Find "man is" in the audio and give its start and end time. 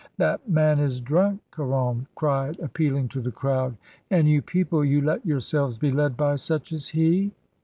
0.49-0.99